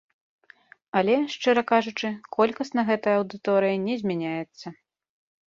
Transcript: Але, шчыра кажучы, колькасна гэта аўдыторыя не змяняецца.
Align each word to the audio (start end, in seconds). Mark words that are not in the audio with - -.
Але, 1.01 1.17
шчыра 1.33 1.63
кажучы, 1.71 2.07
колькасна 2.37 2.81
гэта 2.89 3.07
аўдыторыя 3.19 3.75
не 3.87 3.95
змяняецца. 4.03 4.67